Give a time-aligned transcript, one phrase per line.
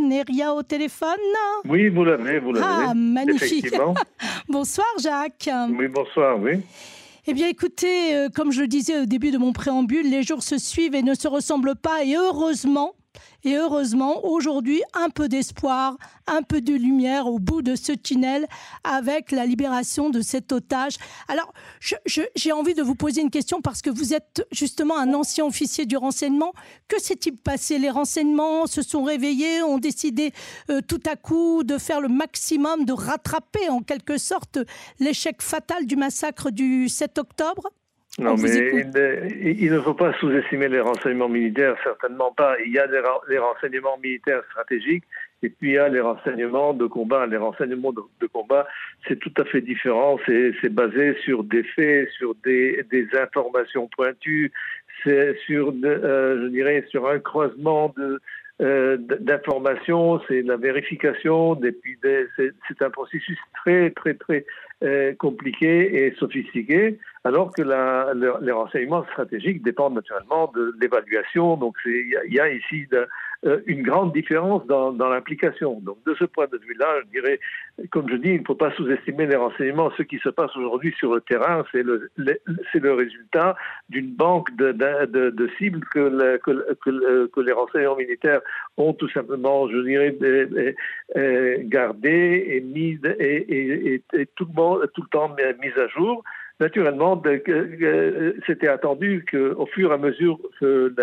[0.00, 1.08] Neria au téléphone
[1.64, 2.66] Oui, vous l'avez, vous l'avez.
[2.66, 3.74] Ah, magnifique.
[4.48, 5.50] bonsoir Jacques.
[5.70, 6.60] Oui, bonsoir, oui.
[7.26, 10.42] Eh bien, écoutez, euh, comme je le disais au début de mon préambule, les jours
[10.42, 12.02] se suivent et ne se ressemblent pas.
[12.04, 12.94] Et heureusement,
[13.42, 18.46] et heureusement, aujourd'hui, un peu d'espoir, un peu de lumière au bout de ce tunnel
[18.84, 20.96] avec la libération de cet otage.
[21.28, 21.52] Alors,
[22.06, 25.86] j'ai envie de vous poser une question parce que vous êtes justement un ancien officier
[25.86, 26.52] du renseignement.
[26.88, 27.78] Que s'est-il passé?
[27.78, 30.32] Les renseignements se sont réveillés, ont décidé
[30.70, 34.58] euh, tout à coup de faire le maximum, de rattraper en quelque sorte
[34.98, 37.70] l'échec fatal du massacre du 7 octobre?
[38.20, 38.84] Non, mais
[39.40, 42.56] il, ne faut pas sous-estimer les renseignements militaires, certainement pas.
[42.64, 45.04] Il y a les renseignements militaires stratégiques
[45.42, 47.26] et puis il y a les renseignements de combat.
[47.26, 48.66] Les renseignements de, combat,
[49.08, 50.18] c'est tout à fait différent.
[50.26, 52.84] C'est basé sur des faits, sur des,
[53.14, 54.52] informations pointues,
[55.02, 58.20] c'est sur, euh, je dirais, sur un croisement de,
[58.60, 64.44] euh, d'informations, c'est la vérification, c'est un processus très très très
[64.82, 71.56] euh, compliqué et sophistiqué, alors que les renseignements stratégiques dépendent naturellement de l'évaluation.
[71.56, 72.86] Donc il y, a ici
[73.46, 75.80] euh, une grande différence dans, dans l'implication.
[75.80, 77.40] Donc de ce point de vue-là, je dirais,
[77.90, 79.90] comme je dis, il ne faut pas sous-estimer les renseignements.
[79.96, 82.10] Ce qui se passe aujourd'hui sur le terrain, c'est le,
[82.70, 83.56] c'est le résultat
[83.88, 88.42] d'une banque de, de, de, cibles que, que, que, les renseignements militaires
[88.76, 90.14] ont tout simplement, je dirais,
[91.64, 94.02] gardé et mis et,
[94.36, 96.22] tout, le tout le temps mis à jour.
[96.60, 97.22] Naturellement,
[98.46, 100.94] c'était attendu qu'au fur et à mesure que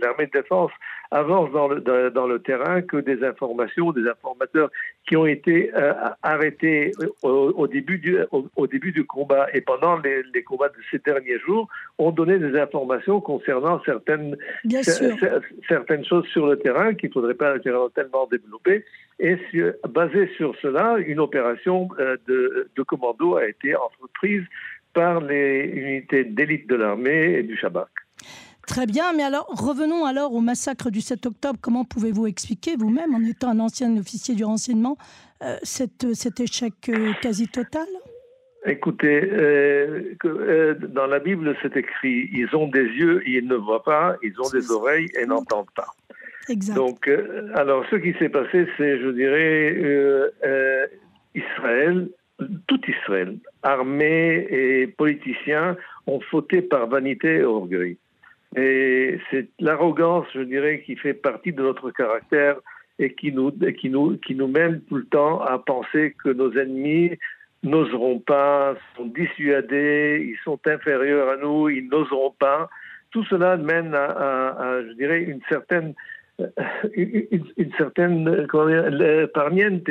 [0.00, 0.70] l'armée de défense
[1.10, 1.80] avance dans le,
[2.10, 4.70] dans, le terrain que des informations, des informateurs
[5.06, 10.22] qui ont été euh, arrêtés au, début du, au, début du combat et pendant les,
[10.34, 14.36] les, combats de ces derniers jours ont donné des informations concernant certaines,
[15.68, 18.84] certaines choses sur le terrain qu'il ne faudrait pas tellement développer.
[19.20, 24.42] Et sur, basé sur cela, une opération euh, de, de commando a été entreprise
[24.92, 27.88] par les unités d'élite de l'armée et du Shabak.
[28.66, 31.58] Très bien, mais alors revenons alors au massacre du 7 octobre.
[31.60, 34.96] Comment pouvez-vous expliquer vous-même, en étant un ancien officier du renseignement,
[35.42, 37.86] euh, cet échec euh, quasi total?
[38.66, 44.16] Écoutez, euh, dans la Bible, c'est écrit ils ont des yeux, ils ne voient pas,
[44.22, 45.88] ils ont des oreilles et n'entendent pas.
[46.48, 46.74] Exact.
[46.74, 47.10] Donc,
[47.54, 50.32] alors, ce qui s'est passé, c'est, je dirais,
[51.34, 52.08] Israël,
[52.66, 55.76] tout Israël, armée et politiciens,
[56.06, 57.98] ont fauté par vanité et orgueil.
[58.56, 62.56] Et c'est l'arrogance, je dirais, qui fait partie de notre caractère
[62.98, 63.52] et qui nous,
[64.46, 67.18] mène tout le temps à penser que nos ennemis
[67.64, 72.68] n'oseront pas, sont dissuadés, ils sont inférieurs à nous, ils n'oseront pas.
[73.10, 75.94] Tout cela mène à, je dirais, une certaine
[76.40, 76.46] euh,
[76.94, 79.82] une, certaine comment dire, parniente.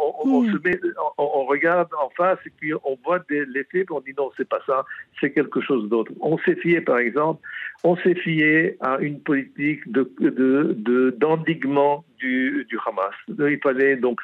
[0.00, 0.52] On, on, hmm.
[0.52, 0.80] se met,
[1.18, 4.30] on, regarde en face et puis on voit des, les faits et on dit non,
[4.36, 4.84] c'est pas ça,
[5.20, 6.12] c'est quelque chose d'autre.
[6.20, 7.40] On s'est fié, par exemple,
[7.84, 13.14] on s'est fié à une politique de, de, d'endiguement du, du, Hamas.
[13.28, 14.20] Il fallait donc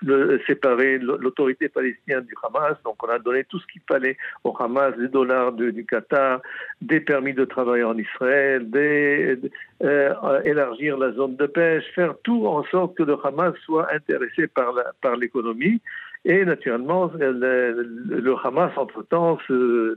[0.47, 2.77] séparer l'autorité palestinienne du Hamas.
[2.85, 6.41] Donc on a donné tout ce qu'il fallait au Hamas, des dollars du Qatar,
[6.81, 9.39] des permis de travail en Israël, des,
[9.83, 14.47] euh, élargir la zone de pêche, faire tout en sorte que le Hamas soit intéressé
[14.47, 15.81] par, la, par l'économie.
[16.25, 19.97] Et naturellement, le, Hamas, entre-temps, se,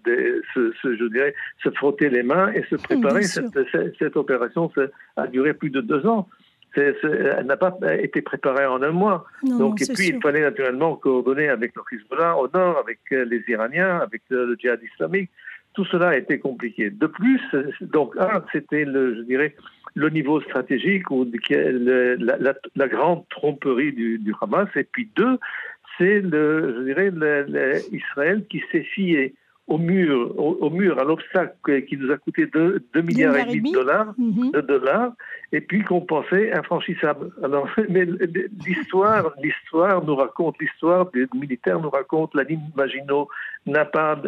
[0.53, 3.21] se, je dirais, se frottait les mains et se préparait.
[3.21, 3.59] Cette,
[3.99, 4.71] cette, opération
[5.17, 6.27] a duré plus de deux ans.
[6.75, 9.25] Elle n'a pas été préparée en un mois.
[9.43, 13.99] Donc, et puis, il fallait naturellement coordonner avec le Hezbollah au nord, avec les Iraniens,
[13.99, 15.29] avec le djihad islamique.
[15.73, 16.89] Tout cela a été compliqué.
[16.89, 17.41] De plus,
[17.81, 19.55] donc, un, c'était, le, je dirais,
[19.93, 24.69] le niveau stratégique ou la, la, la, grande tromperie du, du Hamas.
[24.75, 25.37] Et puis, deux,
[25.97, 27.11] c'est, je dirais,
[27.91, 29.33] Israël qui s'est fié
[29.67, 33.75] au mur, au, mur, à l'obstacle qui nous a coûté 2, milliards et demi de
[33.75, 34.51] dollars, mhm.
[34.51, 35.13] de dollars,
[35.55, 37.31] et puis qu'on pensait infranchissable.
[37.41, 38.05] Alors, mais
[38.65, 43.29] l'histoire, l'histoire nous raconte, l'histoire des militaires nous raconte, la ligne Maginot
[43.65, 44.21] n'a pas,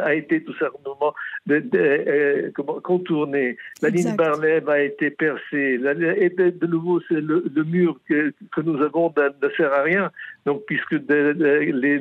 [0.00, 1.12] a été tout simplement
[1.46, 2.50] de, de, euh,
[2.82, 3.56] contournée.
[3.82, 5.74] La ligne Barlev a été percée.
[5.74, 10.10] et de, nouveau, c'est le, mur que, que, nous avons ne sert à rien.
[10.46, 12.00] Donc, puisque les,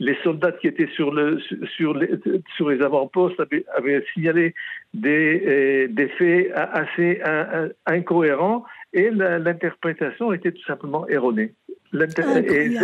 [0.00, 1.38] les soldats qui étaient sur, le,
[1.76, 2.10] sur, les,
[2.56, 4.54] sur les avant-postes avaient, signalé
[4.92, 7.20] des, euh, des faits assez
[7.86, 11.54] incohérents et l'interprétation était tout simplement erronée.
[11.92, 12.76] Et,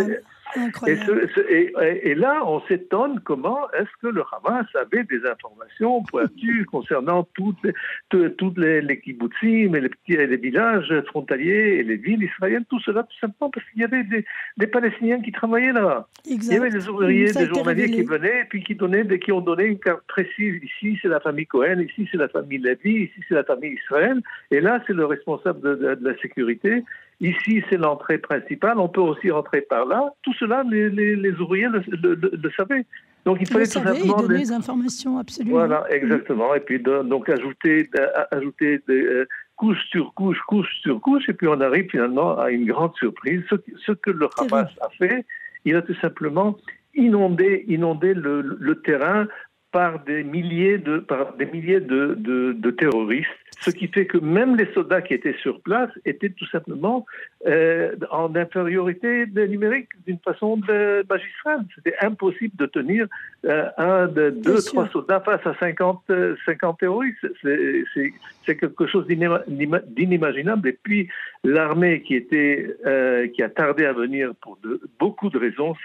[2.15, 8.31] là, on s'étonne comment est-ce que le Hamas avait des informations pointues concernant toutes les,
[8.35, 12.79] toutes les, les kibbutzim et les, petits, les villages frontaliers et les villes israéliennes, tout
[12.81, 14.25] cela tout simplement parce qu'il y avait des,
[14.57, 16.07] des, Palestiniens qui travaillaient là.
[16.25, 19.41] Il y avait des ouvriers, des journaliers qui venaient et puis qui, donnaient, qui ont
[19.41, 20.61] donné une carte précise.
[20.63, 24.21] Ici, c'est la famille Cohen, ici, c'est la famille Lévi, ici, c'est la famille Israël.
[24.51, 26.83] Et là, c'est le responsable de, de la sécurité.
[27.21, 28.79] Ici, c'est l'entrée principale.
[28.79, 30.11] On peut aussi rentrer par là.
[30.23, 32.85] Tout cela, les, les, ouvriers le, le, savaient.
[33.25, 35.57] Donc il fallait tout simplement donner les informations absolument.
[35.57, 36.53] Voilà, exactement.
[36.55, 41.33] Et puis donc ajouter, euh, ajouter des, euh, couche sur couche, couche sur couche, et
[41.33, 43.41] puis on arrive finalement à une grande surprise.
[43.49, 43.55] Ce,
[43.85, 45.25] ce que le Hamas a fait,
[45.65, 46.57] il a tout simplement
[46.95, 49.27] inondé, inondé le, le terrain
[49.71, 53.29] par des milliers de, par des milliers de, de, de terroristes
[53.61, 57.05] ce qui fait que même les soldats qui étaient sur place étaient tout simplement
[57.45, 61.63] euh, en infériorité numérique d'une façon de magistrale.
[61.75, 63.07] C'était impossible de tenir
[63.45, 66.01] euh, un, de, deux, trois soldats face à 50,
[66.45, 67.27] 50 terroristes.
[67.43, 70.69] C'est quelque chose d'inimaginable.
[70.69, 71.07] Et puis
[71.43, 75.75] l'armée qui était euh, qui a tardé à venir pour de, beaucoup de raisons.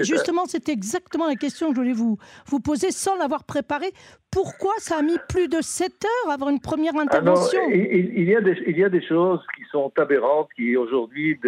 [0.00, 3.92] justement, c'était exactement la question que je voulais vous vous poser sans l'avoir préparée.
[4.30, 8.36] Pourquoi ça a mis plus de 7 heures avoir une première ah intervention il, y
[8.36, 11.38] a des, il y a des choses qui sont aberrantes, qui aujourd'hui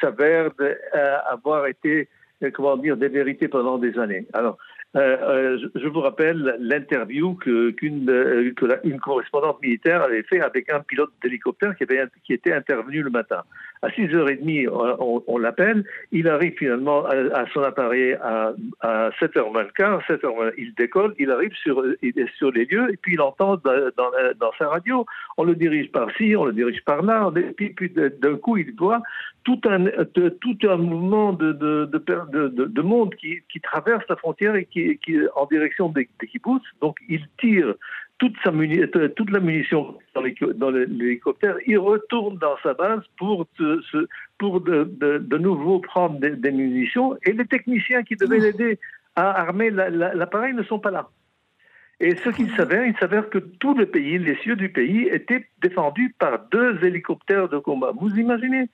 [0.00, 2.08] s'avèrent euh, avoir été,
[2.42, 4.26] euh, comment dire, des vérités pendant des années.
[4.32, 4.58] Alors,
[4.94, 8.10] euh, je, vous rappelle l'interview qu'une
[8.84, 11.84] une correspondante militaire avait fait avec un pilote d'hélicoptère qui,
[12.24, 13.42] qui était intervenu le matin.
[13.80, 19.62] À 6h30, on, on l'appelle, il arrive finalement à, son appareil à, à 7h moins
[19.62, 21.82] le quart, 7h il décolle, il arrive sur,
[22.36, 25.06] sur les lieux et puis il entend dans, sa radio,
[25.38, 29.02] on le dirige par-ci, on le dirige par-là, et puis, d'un coup il voit
[29.44, 34.81] tout un, tout un mouvement de, de, monde qui, qui traverse la frontière et qui,
[35.02, 37.74] qui en direction des, des kibbutz, donc il tire
[38.22, 43.46] toute, sa euh, toute la munition dans l'hélicoptère, il retourne dans sa base pour,
[44.38, 44.84] pour de,
[45.18, 48.78] de, nouveau prendre des, munitions et les techniciens qui devaient l'aider
[49.16, 51.08] à armer l'appareil ne sont pas là.
[51.98, 55.48] Et ce qu'il s'avère, il s'avère que tout le pays, les cieux du pays, étaient
[55.60, 57.92] défendus par deux hélicoptères de combat.
[58.00, 58.68] Vous imaginez?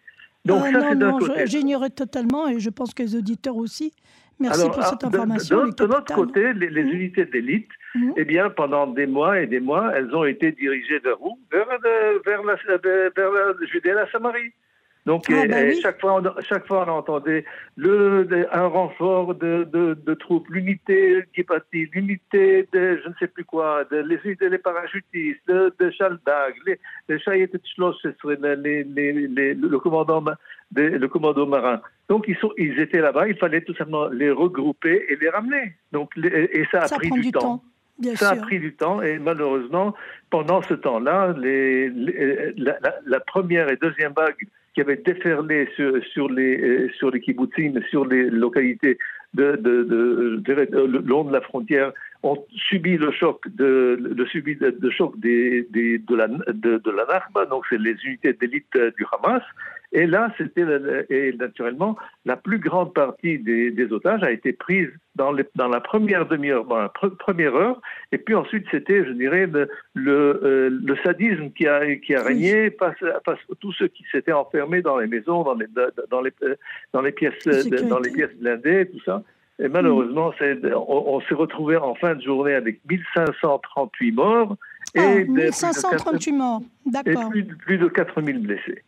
[0.44, 1.46] Donc ah ça, c'est d'un côté.
[1.46, 3.92] J'ignorais totalement, et je pense que les auditeurs aussi.
[4.40, 5.66] Merci pour cette information.
[5.66, 6.88] De, de, notre côté, les, mmh.
[6.88, 8.12] unités d'élite, mmh.
[8.16, 11.38] eh bien, pendant des mois et des mois, elles ont été dirigées vers où?
[11.50, 11.66] Vers,
[12.24, 14.52] vers, la, vers la Judée et la Samarie.
[15.08, 17.46] Donc, ah, bah chaque, fois, on, chaque fois, on entendait
[17.76, 23.26] le, un renfort de, de, de troupes, l'unité qui partit, l'unité de je ne sais
[23.26, 26.78] plus quoi, de, les des parachutistes, de, de Schaldag, les,
[27.08, 30.22] les les, les, les, le, commandant,
[30.76, 31.80] le commando marin.
[32.10, 35.74] Donc, ils, sont, ils étaient là-bas, il fallait tout simplement les regrouper et les ramener.
[35.90, 37.62] Donc, et ça a pris du, temps.
[38.16, 39.94] ça a pris du temps et malheureusement,
[40.28, 41.88] pendant ce temps-là, les,
[42.58, 44.36] la, la, première et deuxième vague
[44.74, 48.98] qui avaient déferlé sur, sur les, euh, sur les kibbutzim, sur les localités
[49.34, 51.92] de, de, de, long de la frontière,
[52.22, 57.44] ont subi le choc de, le subi de, choc des, des, de, la, de, la
[57.46, 59.42] donc c'est les unités d'élite du Hamas,
[59.92, 60.66] et là, c'était
[61.08, 61.96] et naturellement
[62.26, 66.26] la plus grande partie des, des otages a été prise dans, les, dans la première
[66.26, 67.80] demi-heure, dans la première heure,
[68.12, 72.22] et puis ensuite c'était, je dirais, le, le, euh, le, sadisme qui a, qui a
[72.22, 75.66] régné face, face à tous ceux qui s'étaient enfermés dans les maisons, dans les,
[76.10, 76.32] dans les,
[76.92, 77.44] dans les pièces,
[77.88, 79.22] dans les pièces blindées, tout ça.
[79.60, 84.56] Et malheureusement, on, on s'est retrouvé en fin de journée avec 1538 morts
[84.94, 87.30] et, oh, 1538 morts, d'accord.
[87.34, 88.84] Et plus, plus de 4000 blessés.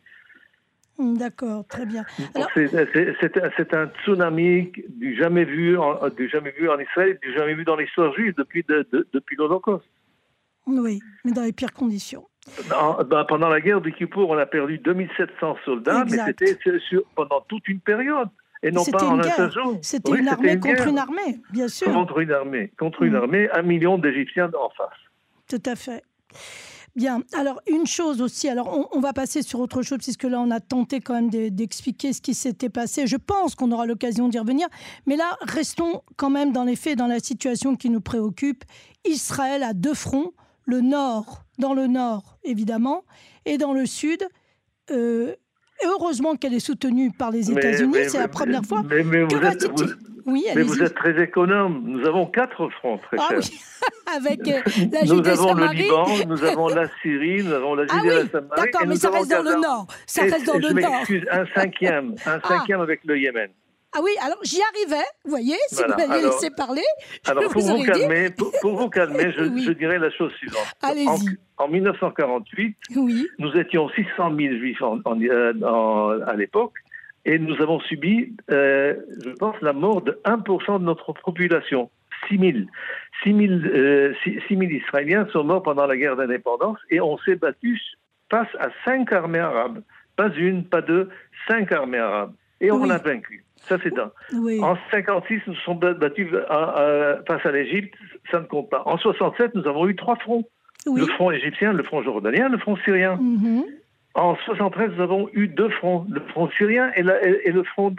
[1.00, 2.04] Hmm, d'accord, très bien.
[2.54, 7.64] C'est un tsunami du jamais vu, en, du jamais vu en Israël, du jamais vu
[7.64, 9.86] dans l'histoire juive depuis, depuis l'Holocauste.
[10.66, 12.28] Oui, mais dans les pires conditions.
[12.68, 16.58] Ben, pendant la guerre du Kippour, on a perdu 2700 soldats, mais c'était
[17.14, 18.28] pendant toute une période.
[18.62, 19.78] Et non pas en un seul jour.
[19.80, 21.90] C'était une armée contre une armée, bien sûr.
[21.90, 23.22] Contre une armée, contre une hmm.
[23.22, 24.98] armée, un million d'Égyptiens en face.
[25.48, 26.02] Tout à fait.
[26.96, 30.50] Bien, alors une chose aussi, alors on, va passer sur autre chose puisque là on
[30.50, 33.06] a tenté quand même d'expliquer ce qui s'était passé.
[33.06, 34.66] Je pense qu'on aura l'occasion d'y revenir,
[35.06, 38.64] mais là restons quand même dans les faits, dans la situation qui nous préoccupe.
[39.04, 40.32] Israël a deux fronts,
[40.64, 43.04] le nord, dans le nord évidemment,
[43.44, 44.26] et dans le sud.
[44.90, 45.34] Euh,
[45.84, 48.82] heureusement qu'elle est soutenue par les États-Unis, c'est la première fois.
[48.88, 49.04] Mais,
[50.30, 51.82] oui, Mais vous êtes très économe.
[51.86, 53.60] Nous avons quatre fronts, très ah, Oui.
[54.16, 54.60] Avec euh,
[54.92, 58.08] la Nous avons le Liban, nous avons la Syrie, nous avons la Judée ah, oui.
[58.08, 58.60] la Samarie.
[58.60, 59.86] D'accord, mais ça reste dans le nord.
[60.06, 61.02] Ça reste dans le nord.
[61.30, 62.48] Un cinquième, un ah.
[62.48, 63.50] cinquième avec le Yémen.
[63.92, 66.84] Ah oui, alors j'y arrivais, vous voyez, si vous m'aviez laissé parler.
[67.26, 70.76] Alors pour vous, calmer, pour, vous calmer, je, dirais la chose suivante.
[70.80, 71.38] Allez-y.
[71.58, 73.26] En, 1948, oui.
[73.38, 76.74] nous étions 600 000 juifs euh, à l'époque
[77.24, 81.90] et nous avons subi, euh, je pense, la mort de 1% de notre population.
[82.28, 82.52] 6 000.
[83.24, 83.34] 6
[84.50, 87.78] 000, Israéliens sont morts pendant la guerre d'indépendance et on s'est battu
[88.30, 89.82] face à cinq armées arabes.
[90.16, 91.08] Pas une, pas deux,
[91.48, 92.32] cinq armées arabes.
[92.60, 93.44] Et on l'a vaincu.
[93.56, 94.10] Ça, c'est un.
[94.62, 97.94] En 56, nous sommes battus euh, euh, face à l'Égypte.
[98.30, 98.82] Ça ne compte pas.
[98.86, 100.44] En 67, nous avons eu trois fronts.
[100.86, 103.16] Le front égyptien, le front jordanien, le front syrien.
[103.16, 103.64] Mm-hmm.
[104.14, 107.94] En 73, nous avons eu deux fronts, le front syrien et, le, front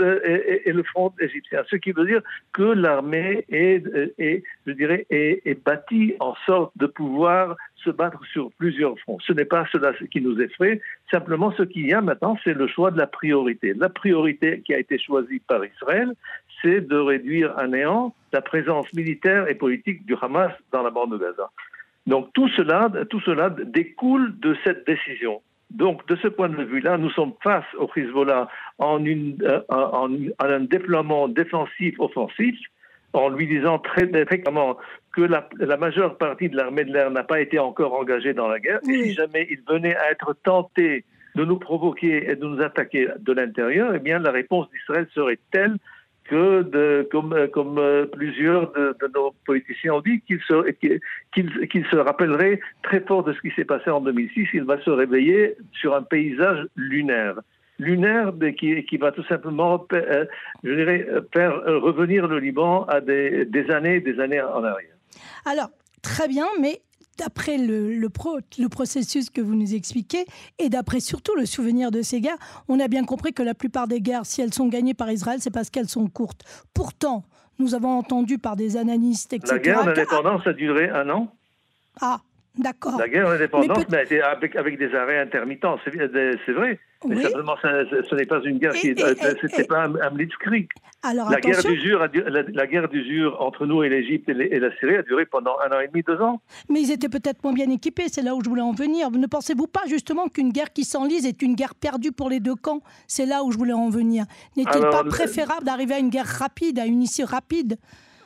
[1.21, 1.63] égyptien.
[1.69, 3.81] Ce qui veut dire que l'armée est,
[4.67, 9.19] je dirais, est, bâtie en sorte de pouvoir se battre sur plusieurs fronts.
[9.25, 10.81] Ce n'est pas cela qui nous effraie.
[11.09, 13.73] Simplement, ce qu'il y a maintenant, c'est le choix de la priorité.
[13.73, 16.11] La priorité qui a été choisie par Israël,
[16.61, 21.13] c'est de réduire à néant la présence militaire et politique du Hamas dans la bande
[21.13, 21.49] de Gaza.
[22.05, 25.41] Donc tout cela, tout cela découle de cette décision.
[25.75, 30.09] Donc, de ce point de vue-là, nous sommes face au Hezbollah en, euh, en,
[30.39, 32.57] un déploiement défensif-offensif,
[33.13, 34.77] en lui disant très, clairement
[35.13, 38.59] que la, majeure partie de l'armée de l'air n'a pas été encore engagée dans la
[38.59, 38.79] guerre.
[38.89, 43.07] Et si jamais il venait à être tenté de nous provoquer et de nous attaquer
[43.19, 45.77] de l'intérieur, eh bien, la réponse d'Israël serait telle
[46.31, 50.71] que, comme, euh, plusieurs de, nos politiciens ont dit, qu'il se,
[51.33, 54.47] qu'il, se rappellerait très fort de ce qui s'est passé en 2006.
[54.53, 57.35] Il va se réveiller sur un paysage lunaire.
[57.79, 60.25] Lunaire qui, qui va tout simplement, euh,
[60.63, 64.95] je dirais, faire revenir le Liban à des, des années des années en arrière.
[65.45, 65.69] Alors,
[66.01, 66.79] très bien, mais
[67.17, 68.09] d'après le, le,
[68.59, 70.25] le, processus que vous nous expliquez
[70.59, 72.37] et d'après surtout le souvenir de ces guerres,
[72.67, 75.39] on a bien compris que la plupart des guerres, si elles sont gagnées par Israël,
[75.41, 76.43] c'est parce qu'elles sont courtes.
[76.73, 77.23] Pourtant,
[77.59, 79.53] nous avons entendu par des analystes, etc.
[79.53, 81.33] La guerre d'indépendance a duré un an.
[81.99, 82.21] Ah,
[82.57, 82.99] D'accord.
[82.99, 86.79] La guerre d'indépendance, mais, mais avec, avec, des arrêts intermittents, c'est vrai.
[87.07, 88.91] Mais simplement, ce n'est pas une guerre qui.
[88.91, 90.67] Euh, c'était pas un, blitzkrieg.
[91.01, 94.97] Alors, la, guerre d'usure, la, la, guerre d'usure entre nous et l'Égypte et, la Syrie
[94.97, 96.41] a duré pendant un an et demi, deux ans.
[96.69, 99.09] Mais ils étaient peut-être moins bien équipés, c'est là où je voulais en venir.
[99.11, 102.55] Ne pensez-vous pas justement qu'une guerre qui s'enlise est une guerre perdue pour les deux
[102.55, 102.81] camps?
[103.07, 104.25] C'est là où je voulais en venir.
[104.57, 107.77] N'est-il pas préférable d'arriver à une guerre rapide, à une issue rapide?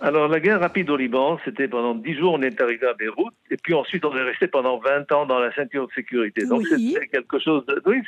[0.01, 3.33] Alors, la guerre rapide au Liban, c'était pendant dix jours, on est arrivé à Beyrouth,
[3.49, 6.45] et puis ensuite, on est resté pendant 20 ans dans la ceinture de sécurité.
[6.45, 7.81] Donc, c'est quelque chose de.
[7.85, 8.01] Oui,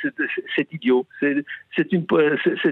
[0.56, 1.06] c'est idiot.
[1.20, 2.06] C'est une,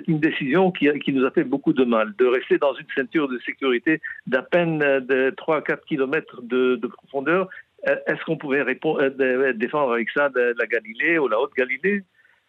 [0.06, 3.28] une décision qui, qui nous a fait beaucoup de mal, de rester dans une ceinture
[3.28, 7.49] de sécurité d'à peine de 3 à 4 kilomètres de, profondeur.
[7.85, 12.02] Est-ce qu'on pouvait répondre, euh, défendre avec ça de la Galilée ou la Haute-Galilée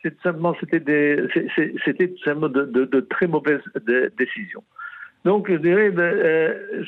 [0.03, 3.63] c'était simplement, c'était de, de, de, très mauvaises
[4.17, 4.63] décisions.
[5.25, 6.83] Donc, je dirais, ben, euh,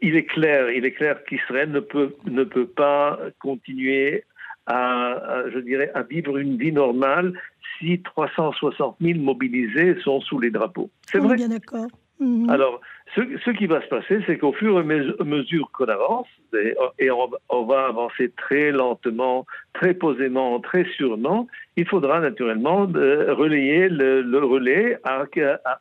[0.00, 4.24] il est clair, il est clair qu'Israël ne peut, ne peut pas continuer
[4.66, 7.32] à, je dirais, à vivre une vie normale
[7.78, 10.90] si 360 000 mobilisés sont sous les drapeaux.
[11.06, 11.36] C'est vrai.
[11.36, 11.88] Bien d'accord.
[12.20, 12.48] Mhm.
[12.48, 12.80] Alors,
[13.14, 16.28] ce, qui va se passer, c'est qu'au fur et à mesure qu'on avance,
[16.98, 23.88] et, on, va avancer très lentement, très posément, très sûrement, il faudra naturellement euh, relayer
[23.88, 25.26] le, relais à,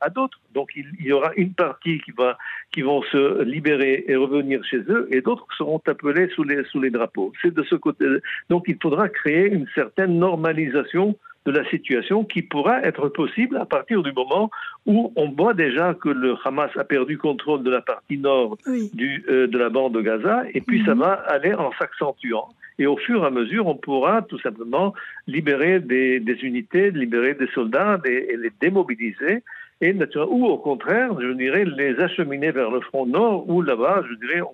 [0.09, 0.39] d'autres.
[0.53, 2.37] Donc, il, y aura une partie qui, va,
[2.73, 6.81] qui vont se libérer et revenir chez eux, et d'autres seront appelés sous les, sous
[6.81, 7.31] les drapeaux.
[7.41, 8.05] C'est de ce côté.
[8.49, 13.65] Donc, il faudra créer une certaine normalisation de la situation qui pourra être possible à
[13.65, 14.49] partir du moment
[14.85, 18.57] où on voit déjà que le Hamas a perdu contrôle de la partie nord
[18.93, 21.01] du, euh, de la bande de Gaza, et puis ça mhm.
[21.01, 22.49] va aller en s'accentuant.
[22.79, 24.93] Et au fur et à mesure, on pourra tout simplement
[25.27, 29.43] libérer des, des unités, libérer des soldats et les démobiliser
[29.81, 34.13] et ou au contraire, je dirais, les acheminer vers le front nord, où là-bas, je
[34.15, 34.53] dirais, on,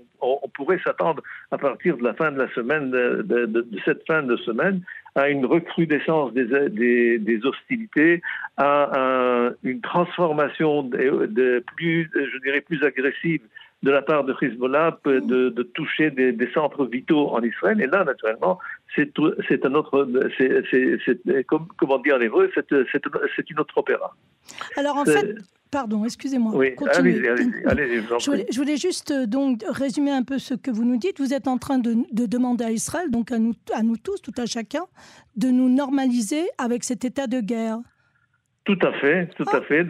[0.53, 1.21] pourrait s'attendre
[1.51, 4.81] à partir de la fin de la semaine, de, de, cette fin de semaine,
[5.15, 8.21] à une recrudescence des, des, des hostilités,
[8.57, 13.41] à une transformation de, plus, je dirais, plus agressive
[13.83, 15.19] de la part de Hezbollah de,
[15.49, 17.79] de toucher des, des, centres vitaux en Israël.
[17.79, 18.59] Et là, naturellement,
[18.95, 20.07] c'est un autre,
[20.37, 24.15] c'est comment dire en hébreu, c'est une autre opéra.
[24.77, 25.35] Alors en fait,
[25.71, 26.53] Pardon, excusez-moi.
[26.55, 27.27] Oui, allez-y,
[27.65, 31.19] allez je, je, voulais juste euh, donc résumer un peu ce que vous nous dites.
[31.19, 34.21] Vous êtes en train de, de, demander à Israël, donc à nous, à nous tous,
[34.21, 34.83] tout à chacun,
[35.35, 37.79] de nous normaliser avec cet état de guerre.
[38.65, 39.87] Tout à fait, tout à fait.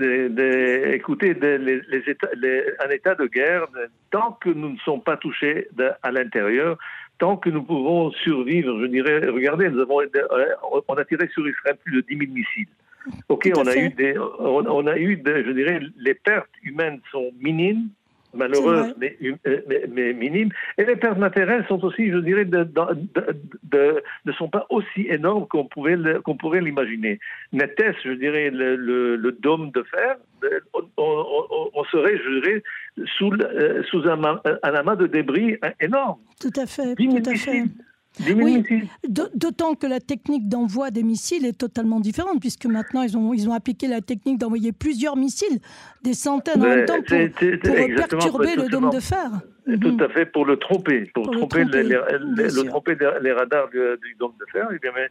[0.94, 3.66] écoutez, les, un état de guerre,
[4.12, 5.68] tant que nous ne sommes pas touchés
[6.04, 6.78] à l'intérieur,
[7.18, 10.46] tant que nous pouvons survivre, je dirais, regardez, nous avons, euh,
[10.88, 12.68] on a tiré sur Israël plus de 10 000 missiles.
[13.30, 17.90] Ok, on a, eu des, on, a eu, je dirais, les pertes humaines sont minimes,
[18.34, 20.50] malheureuses, mais, euh, mais, mais, minimes.
[20.78, 25.48] Et les pertes matérielles sont aussi, je dirais, de, de, ne sont pas aussi énormes
[25.48, 27.20] qu'on pourrait l'imaginer.
[27.52, 30.18] N'était-ce, je dirais, le, le, dôme de fer
[30.98, 32.64] on, serait, je dirais,
[33.18, 36.20] sous, euh, sous un, un, amas de débris énorme.
[36.40, 37.64] Tout à fait, tout à fait.
[38.20, 38.64] Oui,
[39.08, 43.48] d'autant que la technique d'envoi des missiles est totalement différente, puisque maintenant ils ont, ils
[43.50, 45.60] ont appliqué la technique d'envoyer plusieurs missiles,
[46.04, 49.30] des centaines en même temps, pour, perturber le dôme de fer.
[49.82, 50.02] Tout mhm.
[50.02, 54.34] à fait, pour le tromper, pour, tromper, les, le tromper les radars du, du, dôme
[54.40, 54.68] de fer.
[54.72, 55.10] Mais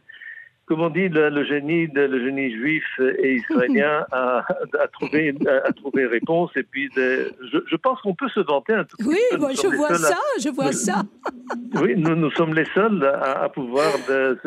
[0.67, 4.43] comme on dit, le, génie, le génie juif et israélien a,
[4.79, 6.51] a, trouvé, a, trouvé réponse.
[6.57, 10.19] Et puis, je, pense qu'on peut se vanter un tout Oui, moi, je vois ça,
[10.41, 11.03] je vois ça.
[11.81, 14.37] Oui, nous, nous sommes les seuls à, pouvoir de,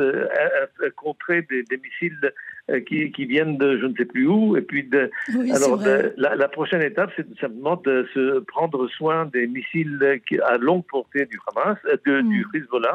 [0.96, 2.32] contrer des, des missiles
[2.78, 4.56] qui, qui, viennent de je ne sais plus où.
[4.56, 5.10] Et puis, de,
[5.52, 5.82] alors,
[6.16, 9.98] la, prochaine étape, c'est simplement de se prendre soin des missiles
[10.44, 12.56] à longue portée du Hamas, euh, de, du hmm.
[12.56, 12.92] Hezbollah.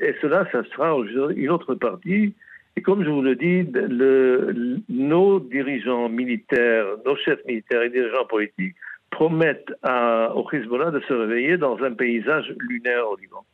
[0.00, 0.96] Et, cela, ça sera
[1.34, 2.34] une autre partie.
[2.76, 8.26] Et comme je vous le dis, le, nos dirigeants militaires, nos chefs militaires et dirigeants
[8.28, 8.74] politiques
[9.10, 13.44] promettent à, au Hezbollah de se réveiller dans un paysage lunaire au Liban.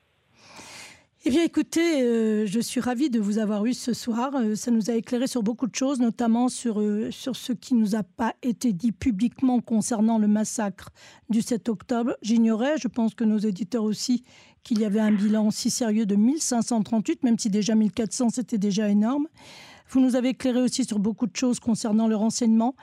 [1.28, 4.34] Eh bien, écoutez, euh, je suis ravie de vous avoir eu ce soir.
[4.34, 7.74] Euh, ça nous a éclairé sur beaucoup de choses, notamment sur, euh, sur ce qui
[7.74, 10.88] nous a pas été dit publiquement concernant le massacre
[11.28, 12.16] du 7 octobre.
[12.22, 14.24] J'ignorais, je pense que nos éditeurs aussi,
[14.62, 18.88] qu'il y avait un bilan si sérieux de 1538, même si déjà 1400, c'était déjà
[18.88, 19.28] énorme.
[19.90, 22.74] Vous nous avez éclairé aussi sur beaucoup de choses concernant le renseignement.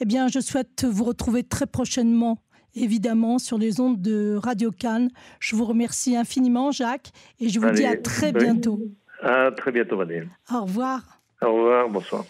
[0.00, 2.38] Eh bien, je souhaite vous retrouver très prochainement
[2.74, 5.10] évidemment sur les ondes de Radio Cannes.
[5.40, 8.80] Je vous remercie infiniment, Jacques, et je vous dis à très bientôt.
[9.22, 10.28] À très bientôt, Madeleine.
[10.52, 11.02] Au revoir.
[11.40, 12.24] Au revoir, bonsoir.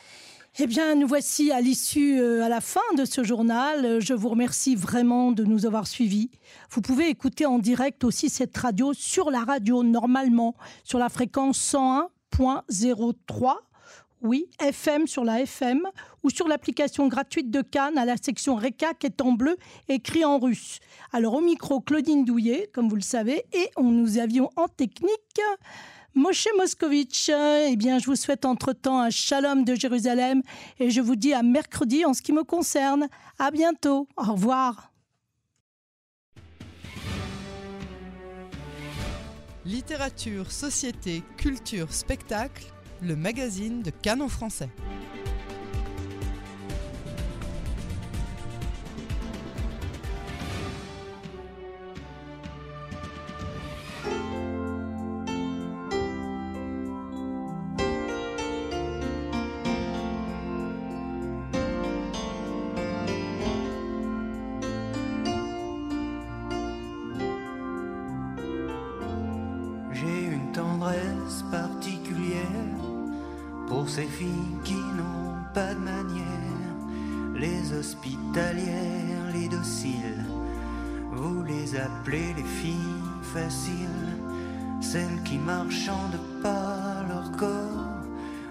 [0.61, 4.01] Eh bien, nous voici à l'issue, euh, à la fin de ce journal.
[4.01, 6.31] Je vous remercie vraiment de nous avoir suivis.
[6.71, 11.59] Vous pouvez écouter en direct aussi cette radio sur la radio, normalement, sur la fréquence
[11.75, 13.57] 101.03
[14.25, 15.87] oui, FM sur la FM
[16.23, 19.57] ou sur l'application gratuite de Cannes à la section RECA qui est en bleu
[19.89, 20.81] écrit en russe.
[21.13, 25.41] Alors au micro Claudine Douillet, comme vous le savez, et on nous avions en technique
[26.15, 27.29] Moshe Moskovitch.
[27.29, 30.43] Eh bien, je vous souhaite entre-temps un shalom de Jérusalem
[30.79, 33.09] et je vous dis à mercredi en ce qui me concerne.
[33.39, 34.09] À bientôt.
[34.17, 34.91] Au revoir.
[39.67, 44.69] Littérature, société, culture, spectacle le magazine de Canon français.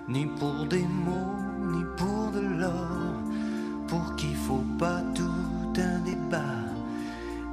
[0.07, 1.35] Ni pour des mots,
[1.71, 3.21] ni pour de l'or,
[3.87, 6.63] pour qu'il faut pas tout un débat,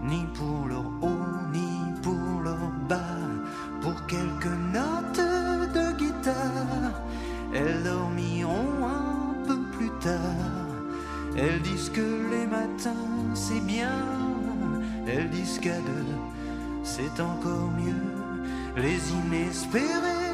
[0.03, 2.97] ni pour leur haut, ni pour leur bas,
[3.81, 5.21] pour quelques notes
[5.75, 7.01] de guitare
[7.53, 10.21] elles dormiront un peu plus tard.
[11.37, 14.07] Elles disent que les matins c'est bien.
[15.07, 16.15] Elles disent qu'à deux
[16.85, 18.07] c'est encore mieux.
[18.77, 20.30] Les timides,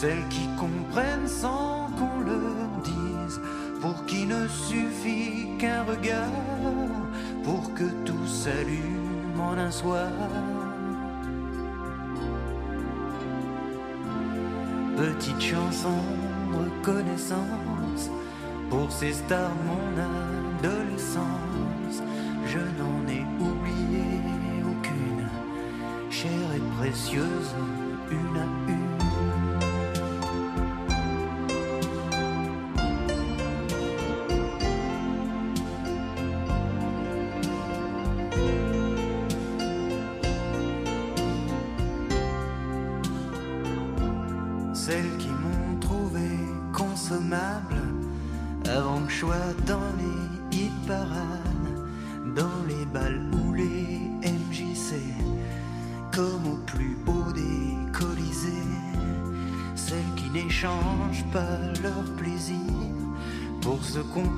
[0.00, 3.40] celles qui comprennent sans qu'on leur dise.
[3.80, 6.32] Pour qui ne suffit qu'un regard
[7.44, 10.10] pour que tout s'allume en un soir.
[14.98, 16.00] petite chanson
[16.52, 18.10] reconnaissance
[18.68, 19.86] pour ces stars mon
[20.58, 22.02] adolescence.
[22.46, 24.08] Je n'en ai oublié
[24.72, 25.28] aucune,
[26.10, 27.54] chère et précieuse,
[28.10, 28.77] une à une.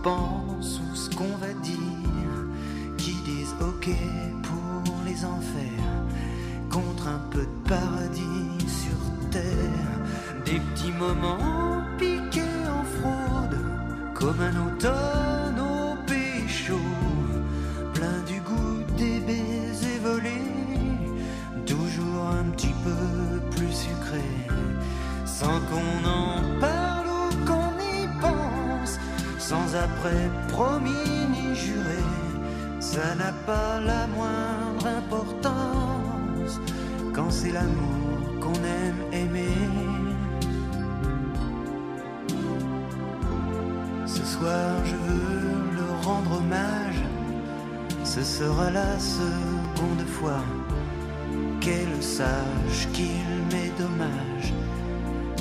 [0.03, 1.79] pense ou ce qu'on va dire,
[2.97, 3.91] qui disent ok
[4.43, 6.05] pour les enfers,
[6.71, 13.59] contre un peu de paradis sur terre, des petits moments piqués en fraude,
[14.15, 15.30] comme un auteur.
[30.49, 32.03] promis ni juré,
[32.81, 36.61] ça n'a pas la moindre importance
[37.15, 39.59] quand c'est l'amour qu'on aime aimer.
[44.07, 47.03] Ce soir, je veux le rendre hommage,
[48.05, 50.45] ce sera la seconde fois
[51.61, 54.53] qu'elle sache qu'il m'est dommage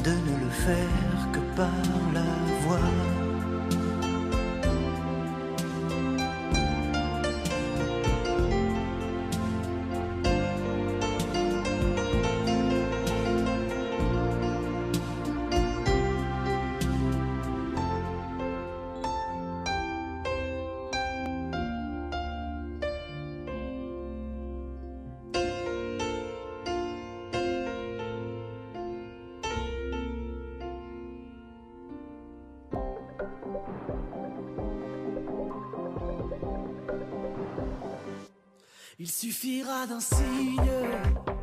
[0.04, 2.30] de ne le faire que par la
[2.63, 3.18] voix.
[39.60, 41.38] suffira d'un signe.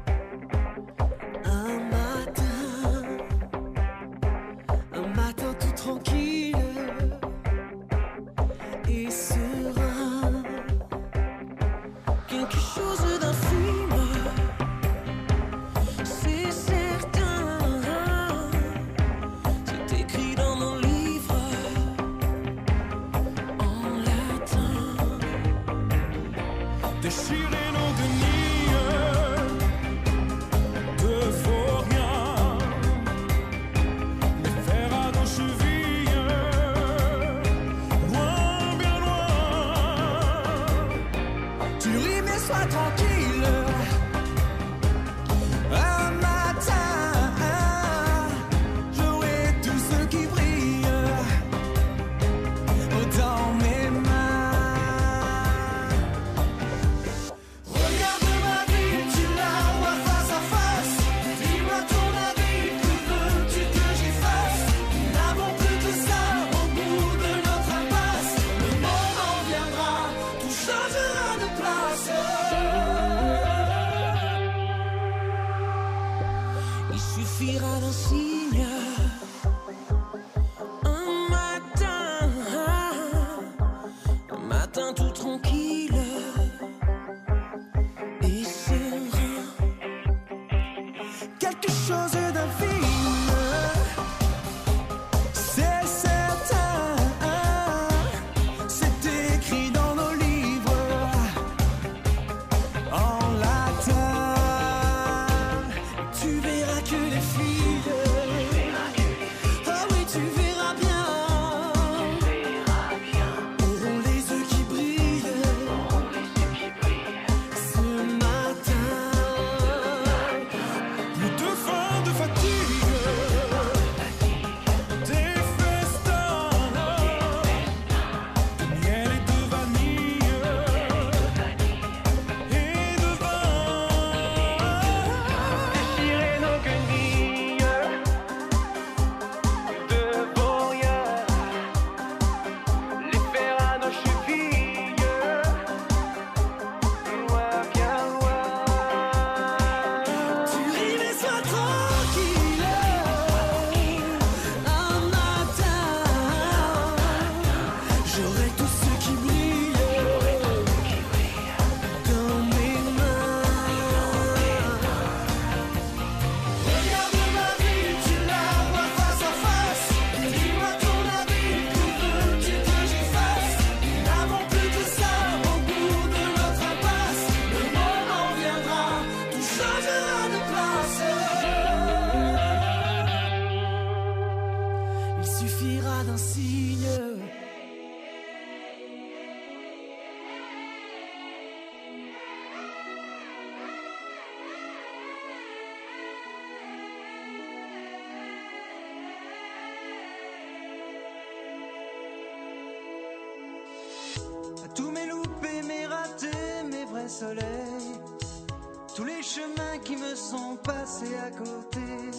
[210.66, 212.11] passé à côté.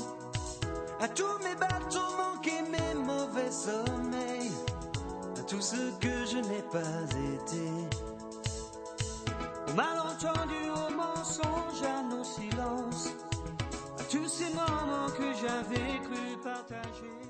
[0.99, 4.51] À tous mes bateaux manqués, mes mauvais sommeils.
[5.37, 7.03] À tout ce que je n'ai pas
[7.35, 7.67] été.
[9.67, 13.09] Au malentendu, au mensonge, à nos silences.
[13.99, 17.26] À tous ces moments que j'avais cru partager.